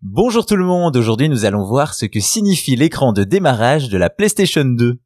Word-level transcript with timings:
Bonjour 0.00 0.46
tout 0.46 0.54
le 0.54 0.64
monde, 0.64 0.96
aujourd'hui 0.96 1.28
nous 1.28 1.44
allons 1.44 1.64
voir 1.64 1.92
ce 1.92 2.06
que 2.06 2.20
signifie 2.20 2.76
l'écran 2.76 3.12
de 3.12 3.24
démarrage 3.24 3.88
de 3.88 3.98
la 3.98 4.10
PlayStation 4.10 4.64
2. 4.64 5.00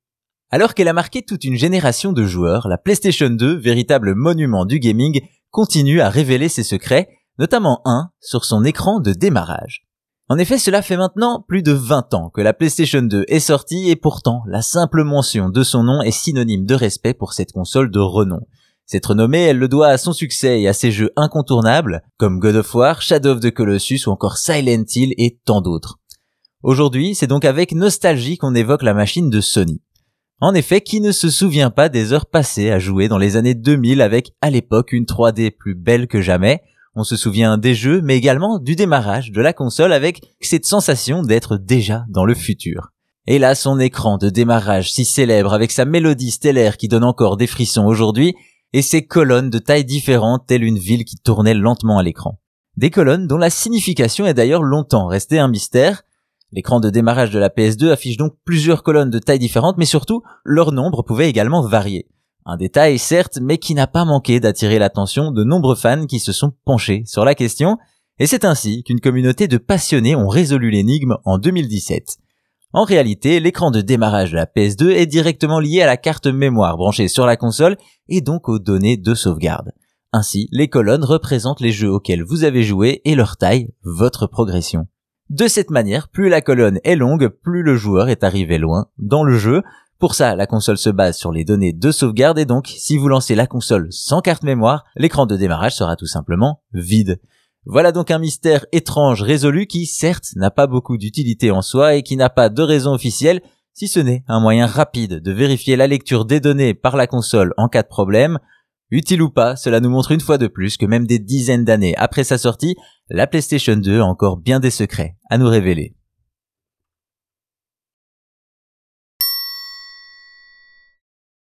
Alors 0.50 0.74
qu'elle 0.74 0.88
a 0.88 0.92
marqué 0.92 1.22
toute 1.22 1.44
une 1.44 1.56
génération 1.56 2.12
de 2.12 2.26
joueurs, 2.26 2.68
la 2.68 2.76
PlayStation 2.76 3.30
2, 3.30 3.56
véritable 3.56 4.14
monument 4.14 4.66
du 4.66 4.80
gaming, 4.80 5.22
continue 5.50 6.02
à 6.02 6.10
révéler 6.10 6.50
ses 6.50 6.62
secrets, 6.62 7.08
notamment 7.38 7.80
un 7.86 8.10
sur 8.20 8.44
son 8.44 8.66
écran 8.66 9.00
de 9.00 9.14
démarrage. 9.14 9.86
En 10.28 10.36
effet, 10.36 10.58
cela 10.58 10.82
fait 10.82 10.98
maintenant 10.98 11.42
plus 11.48 11.62
de 11.62 11.72
20 11.72 12.12
ans 12.12 12.28
que 12.28 12.42
la 12.42 12.52
PlayStation 12.52 13.00
2 13.00 13.24
est 13.28 13.40
sortie 13.40 13.88
et 13.88 13.96
pourtant 13.96 14.42
la 14.46 14.60
simple 14.60 15.04
mention 15.04 15.48
de 15.48 15.62
son 15.62 15.84
nom 15.84 16.02
est 16.02 16.10
synonyme 16.10 16.66
de 16.66 16.74
respect 16.74 17.14
pour 17.14 17.32
cette 17.32 17.52
console 17.52 17.90
de 17.90 17.98
renom. 17.98 18.40
Cette 18.92 19.06
renommée, 19.06 19.44
elle 19.44 19.56
le 19.56 19.68
doit 19.68 19.88
à 19.88 19.96
son 19.96 20.12
succès 20.12 20.60
et 20.60 20.68
à 20.68 20.74
ses 20.74 20.92
jeux 20.92 21.12
incontournables, 21.16 22.02
comme 22.18 22.38
God 22.38 22.56
of 22.56 22.74
War, 22.74 23.00
Shadow 23.00 23.30
of 23.30 23.40
the 23.40 23.50
Colossus 23.50 24.06
ou 24.06 24.10
encore 24.10 24.36
Silent 24.36 24.84
Hill 24.94 25.14
et 25.16 25.38
tant 25.46 25.62
d'autres. 25.62 25.98
Aujourd'hui, 26.62 27.14
c'est 27.14 27.26
donc 27.26 27.46
avec 27.46 27.72
nostalgie 27.72 28.36
qu'on 28.36 28.54
évoque 28.54 28.82
la 28.82 28.92
machine 28.92 29.30
de 29.30 29.40
Sony. 29.40 29.80
En 30.42 30.52
effet, 30.52 30.82
qui 30.82 31.00
ne 31.00 31.10
se 31.10 31.30
souvient 31.30 31.70
pas 31.70 31.88
des 31.88 32.12
heures 32.12 32.26
passées 32.26 32.70
à 32.70 32.78
jouer 32.78 33.08
dans 33.08 33.16
les 33.16 33.36
années 33.36 33.54
2000 33.54 34.02
avec, 34.02 34.32
à 34.42 34.50
l'époque, 34.50 34.92
une 34.92 35.06
3D 35.06 35.52
plus 35.56 35.74
belle 35.74 36.06
que 36.06 36.20
jamais 36.20 36.60
On 36.94 37.02
se 37.02 37.16
souvient 37.16 37.56
des 37.56 37.74
jeux, 37.74 38.02
mais 38.02 38.18
également 38.18 38.58
du 38.58 38.76
démarrage 38.76 39.32
de 39.32 39.40
la 39.40 39.54
console 39.54 39.94
avec 39.94 40.20
cette 40.42 40.66
sensation 40.66 41.22
d'être 41.22 41.56
déjà 41.56 42.04
dans 42.10 42.26
le 42.26 42.34
futur. 42.34 42.90
Et 43.26 43.38
là, 43.38 43.54
son 43.54 43.78
écran 43.78 44.18
de 44.18 44.28
démarrage 44.28 44.92
si 44.92 45.06
célèbre 45.06 45.54
avec 45.54 45.72
sa 45.72 45.86
mélodie 45.86 46.32
stellaire 46.32 46.76
qui 46.76 46.88
donne 46.88 47.04
encore 47.04 47.38
des 47.38 47.46
frissons 47.46 47.86
aujourd'hui, 47.86 48.34
et 48.72 48.82
ses 48.82 49.06
colonnes 49.06 49.50
de 49.50 49.58
tailles 49.58 49.84
différentes 49.84 50.46
telle 50.46 50.64
une 50.64 50.78
ville 50.78 51.04
qui 51.04 51.16
tournait 51.16 51.54
lentement 51.54 51.98
à 51.98 52.02
l'écran. 52.02 52.38
Des 52.76 52.90
colonnes 52.90 53.26
dont 53.26 53.36
la 53.36 53.50
signification 53.50 54.26
est 54.26 54.34
d'ailleurs 54.34 54.62
longtemps 54.62 55.06
restée 55.06 55.38
un 55.38 55.48
mystère. 55.48 56.02
L'écran 56.52 56.80
de 56.80 56.90
démarrage 56.90 57.30
de 57.30 57.38
la 57.38 57.48
PS2 57.48 57.90
affiche 57.90 58.16
donc 58.16 58.34
plusieurs 58.44 58.82
colonnes 58.82 59.10
de 59.10 59.18
tailles 59.18 59.38
différentes, 59.38 59.76
mais 59.78 59.84
surtout, 59.84 60.22
leur 60.44 60.72
nombre 60.72 61.02
pouvait 61.02 61.28
également 61.28 61.62
varier. 61.62 62.08
Un 62.44 62.56
détail 62.56 62.98
certes, 62.98 63.38
mais 63.40 63.58
qui 63.58 63.74
n'a 63.74 63.86
pas 63.86 64.04
manqué 64.04 64.40
d'attirer 64.40 64.78
l'attention 64.78 65.30
de 65.30 65.44
nombreux 65.44 65.76
fans 65.76 66.06
qui 66.06 66.18
se 66.18 66.32
sont 66.32 66.52
penchés 66.64 67.04
sur 67.06 67.24
la 67.24 67.34
question, 67.34 67.78
et 68.18 68.26
c'est 68.26 68.44
ainsi 68.44 68.82
qu'une 68.82 69.00
communauté 69.00 69.48
de 69.48 69.58
passionnés 69.58 70.16
ont 70.16 70.28
résolu 70.28 70.70
l'énigme 70.70 71.16
en 71.24 71.38
2017. 71.38 72.18
En 72.74 72.84
réalité, 72.84 73.38
l'écran 73.38 73.70
de 73.70 73.82
démarrage 73.82 74.30
de 74.30 74.36
la 74.36 74.46
PS2 74.46 74.92
est 74.92 75.06
directement 75.06 75.60
lié 75.60 75.82
à 75.82 75.86
la 75.86 75.98
carte 75.98 76.26
mémoire 76.26 76.78
branchée 76.78 77.08
sur 77.08 77.26
la 77.26 77.36
console 77.36 77.76
et 78.08 78.22
donc 78.22 78.48
aux 78.48 78.58
données 78.58 78.96
de 78.96 79.14
sauvegarde. 79.14 79.72
Ainsi, 80.10 80.48
les 80.52 80.68
colonnes 80.68 81.04
représentent 81.04 81.60
les 81.60 81.72
jeux 81.72 81.90
auxquels 81.90 82.22
vous 82.22 82.44
avez 82.44 82.62
joué 82.62 83.02
et 83.04 83.14
leur 83.14 83.36
taille, 83.36 83.74
votre 83.82 84.26
progression. 84.26 84.86
De 85.28 85.48
cette 85.48 85.70
manière, 85.70 86.08
plus 86.08 86.30
la 86.30 86.40
colonne 86.40 86.80
est 86.82 86.96
longue, 86.96 87.28
plus 87.28 87.62
le 87.62 87.76
joueur 87.76 88.08
est 88.08 88.24
arrivé 88.24 88.56
loin 88.56 88.86
dans 88.98 89.22
le 89.22 89.36
jeu. 89.36 89.62
Pour 89.98 90.14
ça, 90.14 90.34
la 90.34 90.46
console 90.46 90.78
se 90.78 90.90
base 90.90 91.18
sur 91.18 91.30
les 91.30 91.44
données 91.44 91.74
de 91.74 91.90
sauvegarde 91.90 92.38
et 92.38 92.46
donc, 92.46 92.68
si 92.68 92.96
vous 92.96 93.08
lancez 93.08 93.34
la 93.34 93.46
console 93.46 93.88
sans 93.90 94.22
carte 94.22 94.44
mémoire, 94.44 94.84
l'écran 94.96 95.26
de 95.26 95.36
démarrage 95.36 95.76
sera 95.76 95.96
tout 95.96 96.06
simplement 96.06 96.62
vide. 96.72 97.20
Voilà 97.64 97.92
donc 97.92 98.10
un 98.10 98.18
mystère 98.18 98.66
étrange 98.72 99.22
résolu 99.22 99.66
qui, 99.66 99.86
certes, 99.86 100.30
n'a 100.34 100.50
pas 100.50 100.66
beaucoup 100.66 100.98
d'utilité 100.98 101.52
en 101.52 101.62
soi 101.62 101.94
et 101.94 102.02
qui 102.02 102.16
n'a 102.16 102.28
pas 102.28 102.48
de 102.48 102.62
raison 102.62 102.92
officielle, 102.92 103.40
si 103.72 103.86
ce 103.86 104.00
n'est 104.00 104.24
un 104.26 104.40
moyen 104.40 104.66
rapide 104.66 105.20
de 105.20 105.32
vérifier 105.32 105.76
la 105.76 105.86
lecture 105.86 106.24
des 106.24 106.40
données 106.40 106.74
par 106.74 106.96
la 106.96 107.06
console 107.06 107.54
en 107.56 107.68
cas 107.68 107.82
de 107.82 107.88
problème. 107.88 108.38
Utile 108.90 109.22
ou 109.22 109.30
pas, 109.30 109.56
cela 109.56 109.80
nous 109.80 109.90
montre 109.90 110.10
une 110.10 110.20
fois 110.20 110.38
de 110.38 110.48
plus 110.48 110.76
que 110.76 110.86
même 110.86 111.06
des 111.06 111.20
dizaines 111.20 111.64
d'années 111.64 111.96
après 111.96 112.24
sa 112.24 112.36
sortie, 112.36 112.76
la 113.08 113.26
PlayStation 113.26 113.76
2 113.76 114.00
a 114.00 114.04
encore 114.04 114.36
bien 114.36 114.58
des 114.58 114.70
secrets 114.70 115.16
à 115.30 115.38
nous 115.38 115.48
révéler. 115.48 115.94